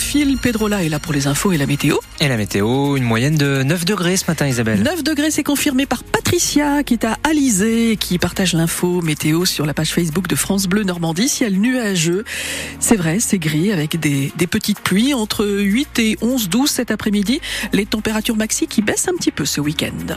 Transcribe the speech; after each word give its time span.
Théophile 0.00 0.38
Pedrola 0.38 0.82
est 0.82 0.88
là 0.88 0.98
pour 0.98 1.12
les 1.12 1.26
infos 1.26 1.52
et 1.52 1.58
la 1.58 1.66
météo. 1.66 1.96
Et 2.20 2.28
la 2.28 2.38
météo, 2.38 2.96
une 2.96 3.04
moyenne 3.04 3.36
de 3.36 3.62
9 3.62 3.84
degrés 3.84 4.16
ce 4.16 4.24
matin, 4.26 4.46
Isabelle. 4.46 4.82
9 4.82 5.04
degrés, 5.04 5.30
c'est 5.30 5.42
confirmé 5.42 5.84
par 5.84 6.04
Patricia 6.04 6.82
qui 6.82 6.94
est 6.94 7.04
à 7.04 7.18
Alizé, 7.22 7.98
qui 8.00 8.18
partage 8.18 8.54
l'info 8.54 9.02
météo 9.02 9.44
sur 9.44 9.66
la 9.66 9.74
page 9.74 9.92
Facebook 9.92 10.26
de 10.26 10.36
France 10.36 10.68
Bleu 10.68 10.84
Normandie. 10.84 11.28
Ciel 11.28 11.60
nuageux. 11.60 12.24
C'est 12.80 12.96
vrai, 12.96 13.20
c'est 13.20 13.38
gris 13.38 13.72
avec 13.72 14.00
des, 14.00 14.32
des 14.36 14.46
petites 14.46 14.80
pluies 14.80 15.12
entre 15.12 15.46
8 15.46 15.98
et 15.98 16.16
11, 16.22 16.48
12 16.48 16.70
cet 16.70 16.90
après-midi. 16.90 17.42
Les 17.74 17.84
températures 17.84 18.36
maxi 18.36 18.68
qui 18.68 18.80
baissent 18.80 19.08
un 19.08 19.16
petit 19.16 19.30
peu 19.30 19.44
ce 19.44 19.60
week-end. 19.60 20.16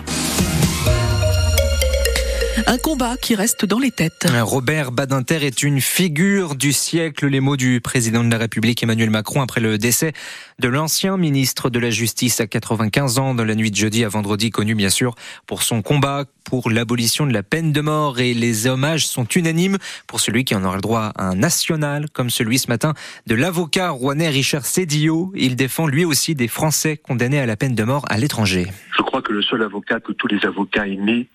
Un 2.67 2.77
combat 2.77 3.17
qui 3.17 3.33
reste 3.33 3.65
dans 3.65 3.79
les 3.79 3.89
têtes. 3.89 4.27
Robert 4.41 4.91
Badinter 4.91 5.43
est 5.43 5.63
une 5.63 5.81
figure 5.81 6.53
du 6.55 6.71
siècle. 6.71 7.25
Les 7.25 7.39
mots 7.39 7.57
du 7.57 7.81
président 7.81 8.23
de 8.23 8.29
la 8.29 8.37
République 8.37 8.83
Emmanuel 8.83 9.09
Macron 9.09 9.41
après 9.41 9.59
le 9.59 9.79
décès 9.79 10.13
de 10.59 10.67
l'ancien 10.67 11.17
ministre 11.17 11.71
de 11.71 11.79
la 11.79 11.89
Justice 11.89 12.39
à 12.41 12.47
95 12.47 13.17
ans 13.17 13.33
dans 13.33 13.43
la 13.43 13.55
nuit 13.55 13.71
de 13.71 13.75
jeudi 13.75 14.05
à 14.05 14.07
vendredi, 14.07 14.51
connu 14.51 14.75
bien 14.75 14.89
sûr 14.89 15.15
pour 15.47 15.63
son 15.63 15.81
combat 15.81 16.25
pour 16.43 16.69
l'abolition 16.69 17.25
de 17.25 17.33
la 17.33 17.41
peine 17.41 17.71
de 17.71 17.81
mort 17.81 18.19
et 18.19 18.35
les 18.35 18.67
hommages 18.67 19.07
sont 19.07 19.25
unanimes 19.25 19.77
pour 20.05 20.19
celui 20.19 20.45
qui 20.45 20.53
en 20.53 20.63
aura 20.63 20.75
le 20.75 20.81
droit 20.81 21.11
à 21.15 21.23
un 21.23 21.35
national 21.35 22.07
comme 22.11 22.29
celui 22.29 22.59
ce 22.59 22.67
matin 22.67 22.93
de 23.25 23.33
l'avocat 23.33 23.89
rouennais 23.89 24.29
Richard 24.29 24.65
Sédillot. 24.65 25.31
Il 25.35 25.55
défend 25.55 25.87
lui 25.87 26.05
aussi 26.05 26.35
des 26.35 26.47
Français 26.47 26.97
condamnés 26.97 27.39
à 27.39 27.47
la 27.47 27.55
peine 27.55 27.73
de 27.73 27.83
mort 27.83 28.05
à 28.09 28.17
l'étranger. 28.17 28.67
Je 28.95 29.01
crois 29.01 29.23
que 29.23 29.33
le 29.33 29.41
seul 29.41 29.63
avocat 29.63 29.99
que 29.99 30.11
tous 30.11 30.27
les 30.27 30.45
avocats 30.45 30.87
aimés 30.87 31.27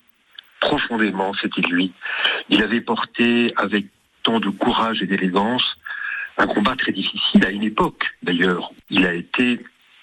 profondément, 0.59 1.33
c'était 1.41 1.61
lui. 1.61 1.91
Il 2.49 2.63
avait 2.63 2.81
porté 2.81 3.53
avec 3.55 3.87
tant 4.23 4.39
de 4.39 4.49
courage 4.49 5.01
et 5.01 5.07
d'élégance 5.07 5.63
un 6.37 6.47
combat 6.47 6.75
très 6.75 6.91
difficile 6.91 7.45
à 7.45 7.49
une 7.49 7.63
époque, 7.63 8.05
d'ailleurs. 8.23 8.71
Il 8.89 9.05
a 9.05 9.13
été 9.13 9.59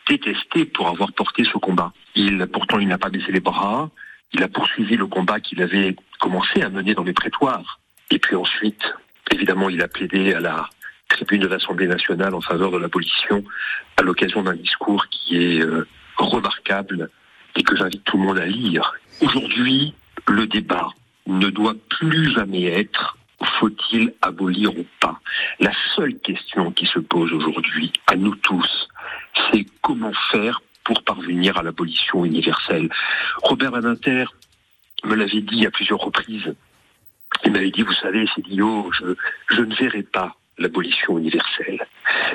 détesté 0.08 0.64
pour 0.66 0.88
avoir 0.88 1.12
porté 1.12 1.44
ce 1.44 1.58
combat. 1.58 1.92
Il, 2.14 2.46
pourtant, 2.52 2.78
il 2.78 2.88
n'a 2.88 2.98
pas 2.98 3.08
baissé 3.08 3.32
les 3.32 3.40
bras. 3.40 3.90
Il 4.32 4.42
a 4.42 4.48
poursuivi 4.48 4.96
le 4.96 5.06
combat 5.06 5.40
qu'il 5.40 5.62
avait 5.62 5.96
commencé 6.20 6.62
à 6.62 6.68
mener 6.68 6.94
dans 6.94 7.04
les 7.04 7.12
prétoires. 7.12 7.80
Et 8.10 8.18
puis 8.18 8.36
ensuite, 8.36 8.82
évidemment, 9.32 9.68
il 9.70 9.82
a 9.82 9.88
plaidé 9.88 10.34
à 10.34 10.40
la 10.40 10.68
tribune 11.08 11.40
de 11.40 11.48
l'Assemblée 11.48 11.86
nationale 11.86 12.34
en 12.34 12.40
faveur 12.40 12.70
de 12.70 12.78
l'abolition 12.78 13.44
à 13.96 14.02
l'occasion 14.02 14.42
d'un 14.42 14.54
discours 14.54 15.06
qui 15.08 15.36
est 15.36 15.62
euh, 15.62 15.86
remarquable 16.18 17.10
et 17.56 17.62
que 17.62 17.76
j'invite 17.76 18.04
tout 18.04 18.18
le 18.18 18.24
monde 18.24 18.38
à 18.38 18.46
lire. 18.46 18.94
Aujourd'hui, 19.20 19.94
le 20.28 20.46
débat 20.46 20.88
ne 21.26 21.48
doit 21.50 21.76
plus 21.88 22.32
jamais 22.32 22.64
être 22.64 23.16
faut-il 23.58 24.14
abolir 24.22 24.76
ou 24.76 24.86
pas? 25.00 25.20
La 25.60 25.72
seule 25.94 26.18
question 26.18 26.72
qui 26.72 26.86
se 26.86 26.98
pose 26.98 27.32
aujourd'hui 27.32 27.92
à 28.06 28.16
nous 28.16 28.34
tous, 28.36 28.88
c'est 29.50 29.66
comment 29.82 30.12
faire 30.30 30.62
pour 30.84 31.02
parvenir 31.02 31.58
à 31.58 31.62
l'abolition 31.62 32.24
universelle? 32.24 32.88
Robert 33.42 33.72
Badinter 33.72 34.26
me 35.04 35.14
l'avait 35.14 35.40
dit 35.40 35.66
à 35.66 35.70
plusieurs 35.70 36.00
reprises. 36.00 36.54
Il 37.44 37.52
m'avait 37.52 37.70
dit, 37.70 37.82
vous 37.82 37.92
savez, 37.92 38.26
c'est 38.34 38.42
oh, 38.60 38.90
je, 38.92 39.14
je 39.50 39.62
ne 39.62 39.74
verrai 39.74 40.02
pas 40.02 40.36
l'abolition 40.58 41.18
universelle. 41.18 41.86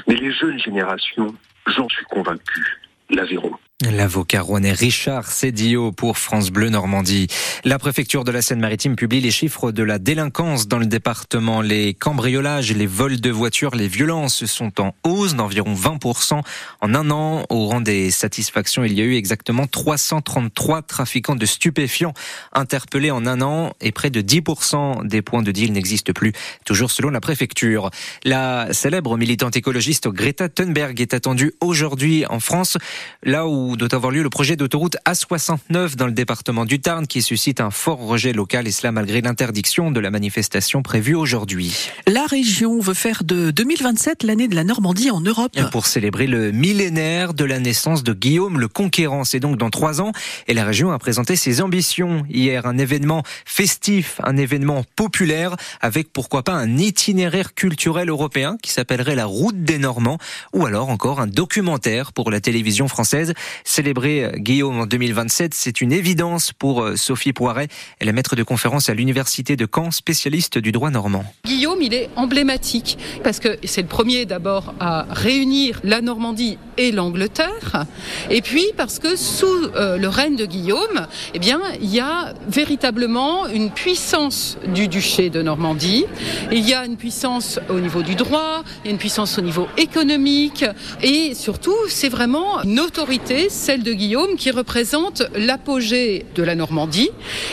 Mais 0.07 0.15
les 0.15 0.31
jeunes 0.31 0.59
générations, 0.59 1.33
j'en 1.65 1.89
suis 1.89 2.05
convaincu, 2.05 2.81
la 3.09 3.25
verront. 3.25 3.57
L'avocat 3.89 4.41
rouennais 4.41 4.73
Richard 4.73 5.25
Sédio 5.25 5.91
pour 5.91 6.19
France 6.19 6.51
Bleu 6.51 6.69
Normandie. 6.69 7.27
La 7.63 7.79
préfecture 7.79 8.23
de 8.23 8.31
la 8.31 8.43
Seine-Maritime 8.43 8.95
publie 8.95 9.21
les 9.21 9.31
chiffres 9.31 9.71
de 9.71 9.81
la 9.81 9.97
délinquance 9.97 10.67
dans 10.67 10.77
le 10.77 10.85
département. 10.85 11.61
Les 11.61 11.95
cambriolages, 11.95 12.71
les 12.73 12.85
vols 12.85 13.19
de 13.19 13.31
voitures, 13.31 13.73
les 13.73 13.87
violences 13.87 14.45
sont 14.45 14.79
en 14.79 14.93
hausse 15.03 15.33
d'environ 15.33 15.73
20% 15.73 16.41
en 16.81 16.93
un 16.93 17.09
an. 17.09 17.45
Au 17.49 17.65
rang 17.67 17.81
des 17.81 18.11
satisfactions, 18.11 18.83
il 18.83 18.93
y 18.93 19.01
a 19.01 19.03
eu 19.03 19.15
exactement 19.15 19.65
333 19.65 20.83
trafiquants 20.83 21.35
de 21.35 21.45
stupéfiants 21.47 22.13
interpellés 22.53 23.11
en 23.11 23.25
un 23.25 23.41
an 23.41 23.73
et 23.81 23.91
près 23.91 24.11
de 24.11 24.21
10% 24.21 25.07
des 25.07 25.23
points 25.23 25.41
de 25.41 25.51
deal 25.51 25.71
n'existent 25.71 26.13
plus, 26.13 26.33
toujours 26.65 26.91
selon 26.91 27.09
la 27.09 27.21
préfecture. 27.21 27.89
La 28.25 28.73
célèbre 28.73 29.17
militante 29.17 29.55
écologiste 29.55 30.07
Greta 30.07 30.49
Thunberg 30.49 31.01
est 31.01 31.15
attendue 31.15 31.53
aujourd'hui 31.61 32.25
en 32.27 32.39
France, 32.39 32.77
là 33.23 33.47
où 33.47 33.70
doit 33.75 33.93
avoir 33.93 34.11
lieu 34.11 34.23
le 34.23 34.29
projet 34.29 34.55
d'autoroute 34.55 34.97
A69 35.05 35.95
dans 35.95 36.05
le 36.05 36.11
département 36.11 36.65
du 36.65 36.79
Tarn 36.79 37.07
qui 37.07 37.21
suscite 37.21 37.61
un 37.61 37.71
fort 37.71 37.99
rejet 37.99 38.33
local 38.33 38.67
et 38.67 38.71
cela 38.71 38.91
malgré 38.91 39.21
l'interdiction 39.21 39.91
de 39.91 39.99
la 39.99 40.11
manifestation 40.11 40.81
prévue 40.81 41.15
aujourd'hui. 41.15 41.89
La 42.07 42.25
région 42.25 42.79
veut 42.79 42.93
faire 42.93 43.23
de 43.23 43.51
2027 43.51 44.23
l'année 44.23 44.47
de 44.47 44.55
la 44.55 44.63
Normandie 44.63 45.11
en 45.11 45.21
Europe. 45.21 45.57
Pour 45.71 45.85
célébrer 45.85 46.27
le 46.27 46.51
millénaire 46.51 47.33
de 47.33 47.45
la 47.45 47.59
naissance 47.59 48.03
de 48.03 48.13
Guillaume 48.13 48.59
le 48.59 48.67
Conquérant. 48.67 49.23
C'est 49.23 49.39
donc 49.39 49.57
dans 49.57 49.69
trois 49.69 50.01
ans 50.01 50.11
et 50.47 50.53
la 50.53 50.65
région 50.65 50.91
a 50.91 50.99
présenté 50.99 51.35
ses 51.35 51.61
ambitions 51.61 52.25
hier. 52.29 52.65
Un 52.65 52.77
événement 52.77 53.23
festif, 53.45 54.19
un 54.23 54.37
événement 54.37 54.83
populaire 54.95 55.55
avec 55.81 56.11
pourquoi 56.13 56.43
pas 56.43 56.53
un 56.53 56.77
itinéraire 56.77 57.53
culturel 57.53 58.09
européen 58.09 58.57
qui 58.61 58.71
s'appellerait 58.71 59.15
la 59.15 59.25
route 59.25 59.63
des 59.63 59.77
Normands 59.77 60.17
ou 60.53 60.65
alors 60.65 60.89
encore 60.89 61.19
un 61.19 61.27
documentaire 61.27 62.13
pour 62.13 62.31
la 62.31 62.39
télévision 62.39 62.87
française. 62.87 63.33
Célébrer 63.63 64.25
euh, 64.25 64.31
Guillaume 64.35 64.79
en 64.79 64.85
2027, 64.85 65.53
c'est 65.53 65.81
une 65.81 65.91
évidence 65.91 66.51
pour 66.51 66.83
euh, 66.83 66.95
Sophie 66.95 67.33
Poiret. 67.33 67.67
Elle 67.99 68.09
est 68.09 68.13
maître 68.13 68.35
de 68.35 68.43
conférence 68.43 68.89
à 68.89 68.93
l'université 68.93 69.55
de 69.55 69.67
Caen, 69.73 69.91
spécialiste 69.91 70.57
du 70.57 70.71
droit 70.71 70.89
normand. 70.89 71.23
Guillaume, 71.45 71.81
il 71.81 71.93
est 71.93 72.09
emblématique 72.15 72.97
parce 73.23 73.39
que 73.39 73.57
c'est 73.63 73.81
le 73.81 73.87
premier 73.87 74.25
d'abord 74.25 74.73
à 74.79 75.05
réunir 75.09 75.79
la 75.83 76.01
Normandie 76.01 76.57
et 76.77 76.91
l'Angleterre, 76.91 77.85
et 78.29 78.41
puis 78.41 78.65
parce 78.77 78.99
que 78.99 79.15
sous 79.15 79.45
euh, 79.45 79.97
le 79.97 80.07
règne 80.07 80.35
de 80.35 80.45
Guillaume, 80.45 81.07
eh 81.33 81.39
bien, 81.39 81.61
il 81.81 81.93
y 81.93 81.99
a 81.99 82.33
véritablement 82.47 83.47
une 83.47 83.71
puissance 83.71 84.57
du 84.73 84.87
duché 84.87 85.29
de 85.29 85.41
Normandie. 85.41 86.05
Il 86.51 86.67
y 86.67 86.73
a 86.73 86.85
une 86.85 86.97
puissance 86.97 87.59
au 87.69 87.79
niveau 87.79 88.01
du 88.01 88.15
droit, 88.15 88.63
il 88.83 88.87
y 88.87 88.89
a 88.89 88.91
une 88.91 88.97
puissance 88.97 89.37
au 89.37 89.41
niveau 89.41 89.67
économique, 89.77 90.65
et 91.01 91.33
surtout, 91.35 91.75
c'est 91.87 92.09
vraiment 92.09 92.61
une 92.63 92.79
autorité 92.79 93.40
celle 93.49 93.83
de 93.83 93.93
Guillaume, 93.93 94.35
qui 94.35 94.51
représente 94.51 95.23
l'apogée 95.35 96.25
de 96.35 96.43
la 96.43 96.55
Normandie, 96.55 97.09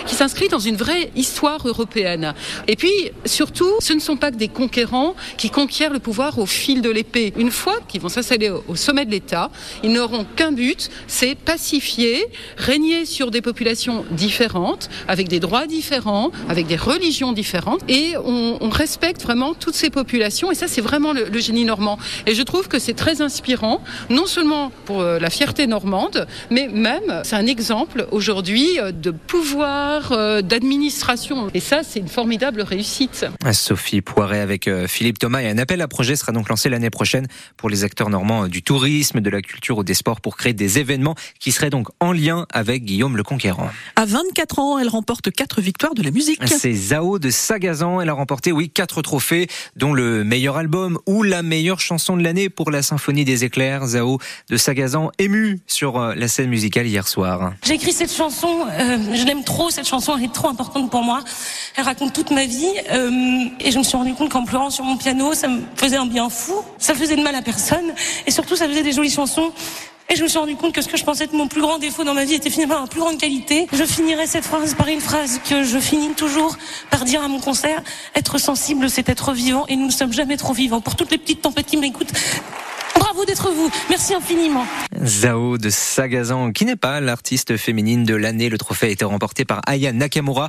qui 0.07 0.15
s'inscrit 0.15 0.49
dans 0.49 0.59
une 0.59 0.77
vraie 0.77 1.11
histoire 1.17 1.67
européenne. 1.67 2.35
Et 2.67 2.77
puis, 2.77 2.93
surtout, 3.25 3.73
ce 3.81 3.93
ne 3.93 4.01
sont 4.01 4.17
pas 4.17 4.31
que 4.31 4.37
des 4.37 4.49
conquérants 4.49 5.15
qui 5.37 5.51
conquièrent 5.51 5.93
le 5.93 5.99
pouvoir 5.99 6.39
au 6.39 6.47
fil 6.47 6.83
de 6.83 6.91
l'épée. 6.91 7.33
Une 7.37 7.51
fois 7.51 7.79
qu'ils 7.89 8.01
vont 8.01 8.09
s'installer 8.09 8.51
au 8.51 8.77
sommet 8.77 9.05
de 9.05 9.11
l'État, 9.11 9.51
ils 9.83 9.93
n'auront 9.93 10.25
qu'un 10.37 10.53
but, 10.53 10.91
c'est 11.07 11.35
pacifier, 11.35 12.25
régner 12.57 13.07
sur 13.07 13.31
des 13.31 13.41
populations 13.41 14.05
différentes, 14.11 14.89
avec 15.07 15.29
des 15.29 15.41
droits 15.41 15.67
différents, 15.67 16.31
avec 16.49 16.67
des 16.67 16.77
religions 16.77 17.33
différentes, 17.33 17.81
et 17.89 18.15
on, 18.25 18.69
respecte 18.69 19.23
vraiment 19.23 19.55
toutes 19.55 19.75
ces 19.75 19.91
populations, 19.91 20.53
et 20.53 20.55
ça 20.55 20.69
c'est 20.69 20.83
vraiment 20.83 21.13
le, 21.13 21.25
le, 21.25 21.41
génie 21.41 21.65
normand. 21.65 21.99
Et 22.27 22.35
je 22.35 22.43
trouve 22.43 22.69
que 22.69 22.79
c'est 22.79 22.93
très 22.93 23.23
inspirant, 23.23 23.83
non 24.11 24.27
seulement 24.27 24.71
pour 24.85 25.01
euh, 25.01 25.19
la 25.19 25.31
fierté 25.31 25.67
normande, 25.67 25.78
mais 26.51 26.69
même 26.69 27.23
c'est 27.25 27.37
un 27.37 27.47
exemple 27.47 28.07
aujourd'hui 28.11 28.79
euh, 28.79 28.93
de 28.93 29.11
pouvoir, 29.11 30.13
euh, 30.13 30.43
d'administration. 30.43 31.49
Et 31.55 31.61
ça, 31.61 31.83
c'est 31.83 32.01
une 32.01 32.09
formidable 32.09 32.63
réussite. 32.63 33.27
Sophie 33.53 34.01
Poiret 34.01 34.41
avec 34.41 34.69
euh, 34.69 34.87
Philippe 34.89 35.19
Thomas 35.19 35.41
et 35.41 35.49
un 35.49 35.59
appel 35.59 35.81
à 35.81 35.89
projet 35.89 36.17
sera 36.17 36.33
donc 36.33 36.49
lancé 36.49 36.69
l'année 36.69 36.91
prochaine 36.91 37.27
pour 37.57 37.69
les 37.69 37.85
acteurs 37.85 38.11
normands 38.11 38.49
du 38.49 38.63
tourisme, 38.63 39.21
de 39.21 39.31
la 39.31 39.43
culture 39.43 39.79
ou 39.79 39.85
des 39.85 39.95
sports 39.95 40.21
pour 40.21 40.37
créer 40.37 40.53
des 40.53 40.79
événements 40.79 41.15
qui 41.39 41.53
seraient 41.53 41.71
donc 41.71 41.89
en 42.01 42.13
lien 42.13 42.47
avec 42.53 42.85
Guillaume 42.85 43.17
le 43.17 43.23
Conquérant. 43.23 43.69
À 43.97 44.05
24 44.05 44.59
ans, 44.59 44.79
elle 44.79 44.89
remporte 44.89 45.31
quatre 45.31 45.61
victoires 45.61 45.95
de 45.95 46.03
la 46.03 46.11
musique. 46.11 46.41
C'est 46.47 46.73
Zao 46.73 47.19
de 47.19 47.31
Sagazan. 47.31 48.01
Elle 48.01 48.09
a 48.09 48.15
remporté, 48.15 48.53
oui, 48.53 48.71
quatre 48.71 49.03
trophées, 49.03 49.49
dont 49.77 49.93
le 49.93 50.25
meilleur 50.25 50.57
album 50.57 50.99
ou 51.07 51.23
la 51.23 51.43
meilleure 51.43 51.81
chanson 51.81 52.17
de 52.17 52.23
l'année 52.23 52.49
pour 52.49 52.71
la 52.71 52.83
Symphonie 52.83 53.25
des 53.25 53.45
éclairs. 53.45 53.87
Zao 53.87 54.19
de 54.49 54.57
Sagazan 54.57 55.11
ému 55.19 55.61
sur 55.69 55.99
euh, 55.99 56.15
la 56.17 56.29
scène 56.29 56.49
musicale 56.49 56.87
hier 56.87 57.07
soir. 57.07 57.53
J'ai 57.65 57.75
écrit 57.75 57.93
cette 57.93 58.13
chanson, 58.13 58.67
euh, 58.71 58.99
je 59.15 59.25
l'aime 59.25 59.45
trop, 59.45 59.71
cette 59.71 59.87
chanson 59.87 60.17
elle 60.17 60.25
est 60.25 60.33
trop 60.33 60.49
importante 60.49 60.91
pour 60.91 61.03
moi. 61.03 61.21
Elle 61.77 61.85
raconte 61.85 62.13
toute 62.13 62.31
ma 62.31 62.47
vie 62.47 62.73
euh, 62.91 63.45
et 63.61 63.71
je 63.71 63.79
me 63.79 63.85
suis 63.85 63.97
rendu 63.97 64.15
compte 64.15 64.31
qu'en 64.31 64.45
pleurant 64.45 64.71
sur 64.71 64.85
mon 64.85 64.97
piano, 64.97 65.35
ça 65.35 65.49
me 65.49 65.61
faisait 65.77 65.97
un 65.97 66.07
bien 66.07 66.31
fou, 66.31 66.55
ça 66.79 66.95
faisait 66.95 67.17
de 67.17 67.23
mal 67.23 67.35
à 67.35 67.43
personne 67.43 67.95
et 68.27 68.31
surtout 68.31 68.57
ça 68.57 68.67
faisait 68.67 68.83
des 68.83 68.93
jolies 68.93 69.11
chansons. 69.11 69.53
Et 70.11 70.17
je 70.17 70.23
me 70.23 70.29
suis 70.29 70.39
rendu 70.39 70.57
compte 70.57 70.75
que 70.75 70.81
ce 70.81 70.89
que 70.89 70.97
je 70.97 71.05
pensais 71.05 71.25
être 71.25 71.35
mon 71.35 71.49
plus 71.49 71.61
grand 71.61 71.77
défaut 71.77 72.03
dans 72.03 72.15
ma 72.15 72.25
vie 72.25 72.33
était 72.33 72.49
finalement 72.49 72.81
ma 72.81 72.87
plus 72.87 73.01
grande 73.01 73.19
qualité. 73.19 73.67
Je 73.75 73.85
finirai 73.85 74.27
cette 74.27 74.45
phrase 74.45 74.75
par 74.75 74.89
une 74.89 75.03
phrase 75.03 75.39
que 75.47 75.65
je 75.65 75.79
finis 75.79 76.15
toujours 76.15 76.57
par 76.91 77.05
dire 77.05 77.23
à 77.23 77.29
mon 77.29 77.41
concert. 77.41 77.83
Être 78.15 78.39
sensible, 78.39 78.89
c'est 78.89 79.11
être 79.11 79.33
vivant 79.33 79.67
et 79.69 79.77
nous 79.77 79.85
ne 79.85 79.93
sommes 79.93 80.15
jamais 80.15 80.39
trop 80.39 80.55
vivants. 80.55 80.81
Pour 80.81 80.97
toutes 80.97 81.11
les 81.11 81.19
petites 81.19 81.43
tempêtes 81.43 81.67
qui 81.67 81.77
m'écoutent, 81.77 82.13
Merci 83.89 84.15
infiniment. 84.15 84.65
Zao 85.05 85.59
de 85.59 85.71
Sagazan, 85.71 86.53
qui 86.53 86.65
n'est 86.65 86.77
pas 86.77 87.01
l'artiste 87.01 87.57
féminine 87.57 88.05
de 88.05 88.15
l'année. 88.15 88.49
Le 88.49 88.59
trophée 88.59 88.87
a 88.87 88.91
été 88.91 89.05
remporté 89.05 89.45
par 89.45 89.61
Aya 89.67 89.93
Nakamura. 89.93 90.49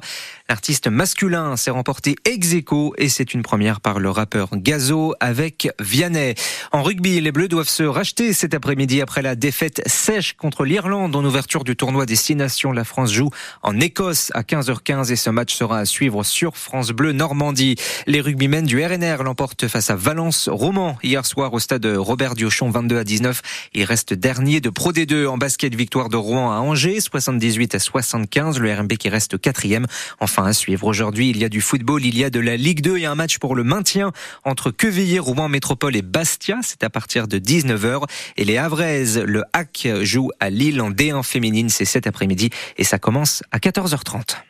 L'artiste 0.50 0.88
masculin 0.88 1.56
s'est 1.57 1.71
remporté 1.71 2.16
ex 2.25 2.54
aequo 2.54 2.94
et 2.98 3.10
c'est 3.10 3.33
une 3.33 3.44
première 3.44 3.81
par 3.81 4.00
le 4.00 4.10
rappeur 4.10 4.50
Gazo 4.54 5.13
avec 5.19 5.69
Vianney. 5.80 6.36
En 6.71 6.83
rugby, 6.83 7.19
les 7.21 7.31
Bleus 7.31 7.48
doivent 7.48 7.69
se 7.69 7.83
racheter 7.83 8.33
cet 8.33 8.54
après-midi 8.54 9.01
après 9.01 9.21
la 9.21 9.36
défaite 9.36 9.81
sèche 9.88 10.33
contre 10.33 10.66
l'Irlande 10.66 11.16
en 11.16 11.24
ouverture 11.24 11.63
du 11.63 11.75
tournoi 11.75 12.06
des 12.06 12.16
Six 12.16 12.36
Nations. 12.36 12.71
La 12.71 12.83
France 12.83 13.12
joue 13.12 13.30
en 13.62 13.80
Écosse 13.80 14.31
à 14.33 14.42
15h15 14.42 15.12
et 15.12 15.16
ce 15.16 15.30
match 15.30 15.54
sera 15.54 15.80
à 15.80 15.86
suivre 15.86 16.24
sur 16.24 16.57
France 16.57 16.92
Bleu 16.92 17.13
Normandie. 17.13 17.75
Les 18.07 18.21
rugbymen 18.21 18.66
du 18.66 18.83
RNR 18.83 19.24
l'emportent 19.24 19.68
face 19.68 19.89
à 19.89 19.95
Valence 19.95 20.50
Roman 20.50 20.98
hier 21.04 21.25
soir 21.25 21.54
au 21.54 21.60
stade 21.60 21.86
Robert 21.86 22.36
Diochon 22.60 22.72
22 22.72 22.98
à 22.98 23.04
19. 23.04 23.42
Il 23.74 23.84
reste 23.84 24.14
dernier 24.14 24.60
de 24.60 24.70
Pro 24.70 24.92
D2 24.92 25.28
en 25.28 25.38
basket 25.38 25.74
victoire 25.76 26.10
de 26.10 26.18
Rouen 26.18 26.52
à 26.52 26.56
Angers 26.56 27.00
78 27.00 27.76
à 27.76 27.80
75. 27.80 28.60
Le 28.60 28.74
RMB 28.74 28.94
qui 28.94 29.08
reste 29.08 29.38
quatrième. 29.40 29.86
Enfin 30.20 30.46
à 30.46 30.54
suivre 30.54 30.86
aujourd'hui, 30.86 31.30
il 31.30 31.38
y 31.38 31.46
a 31.46 31.50
du 31.50 31.62
football, 31.62 32.04
il 32.04 32.18
y 32.18 32.24
a 32.24 32.30
de 32.30 32.40
la 32.40 32.58
Ligue 32.58 32.82
2 32.82 32.98
et 32.98 33.06
un 33.06 33.16
match 33.16 33.38
pour 33.38 33.56
le 33.56 33.64
maintien 33.64 34.12
entre 34.44 34.72
Quevilly, 34.72 35.20
Rouen 35.20 35.48
Métropole 35.48 35.96
et 35.96 36.02
Bastia. 36.02 36.60
C'est 36.62 36.84
à 36.84 36.90
partir 36.90 37.28
de 37.28 37.40
19h. 37.40 38.04
Et 38.38 38.44
les 38.44 38.58
Havraises, 38.58 39.20
le 39.20 39.44
HAC 39.54 39.88
joue 40.02 40.32
à 40.40 40.50
Lille 40.50 40.82
en 40.82 40.92
D1 40.92 41.24
féminine. 41.24 41.70
C'est 41.70 41.86
cet 41.86 42.08
après-midi 42.08 42.50
et 42.78 42.84
ça 42.84 43.00
commence 43.00 43.42
à 43.52 43.60
14h30. 43.60 44.50